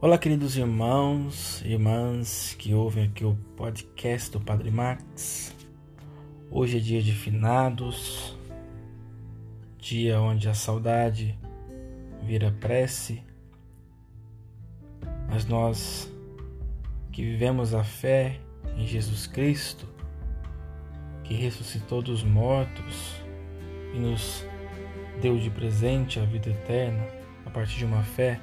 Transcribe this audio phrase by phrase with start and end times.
[0.00, 5.52] Olá, queridos irmãos e irmãs que ouvem aqui o podcast do Padre Max.
[6.52, 8.38] Hoje é dia de finados,
[9.76, 11.36] dia onde a saudade
[12.22, 13.24] vira prece,
[15.28, 16.08] mas nós
[17.10, 18.38] que vivemos a fé
[18.76, 19.84] em Jesus Cristo,
[21.24, 23.16] que ressuscitou dos mortos
[23.92, 24.46] e nos
[25.20, 27.04] deu de presente a vida eterna
[27.44, 28.40] a partir de uma fé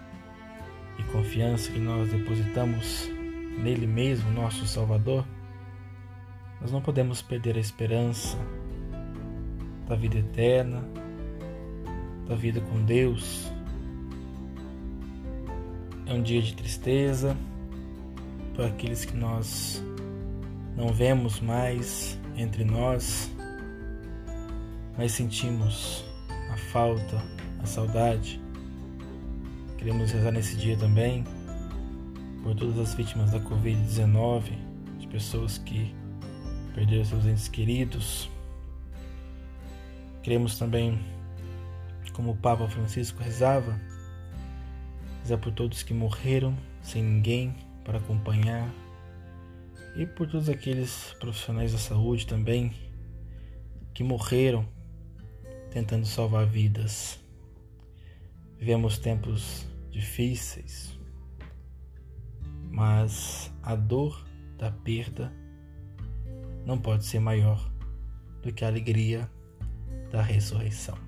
[0.97, 3.09] e confiança que nós depositamos
[3.61, 5.25] nele mesmo, nosso Salvador,
[6.61, 8.37] nós não podemos perder a esperança
[9.87, 10.83] da vida eterna,
[12.27, 13.51] da vida com Deus.
[16.05, 17.35] É um dia de tristeza
[18.55, 19.83] para aqueles que nós
[20.75, 23.31] não vemos mais entre nós,
[24.97, 26.05] mas sentimos
[26.51, 27.21] a falta,
[27.61, 28.44] a saudade
[29.85, 31.23] Queremos rezar nesse dia também
[32.41, 34.41] por todas as vítimas da Covid-19,
[34.97, 35.93] de pessoas que
[36.73, 38.27] perderam seus entes queridos.
[40.23, 40.99] Queremos também,
[42.13, 43.79] como o Papa Francisco rezava,
[45.21, 48.67] rezar por todos que morreram sem ninguém para acompanhar
[49.95, 52.73] e por todos aqueles profissionais da saúde também
[53.93, 54.67] que morreram
[55.69, 57.19] tentando salvar vidas.
[58.57, 60.99] Vivemos tempos difíceis,
[62.69, 65.31] mas a dor da perda
[66.65, 67.71] não pode ser maior
[68.41, 69.31] do que a alegria
[70.11, 71.04] da ressurreição.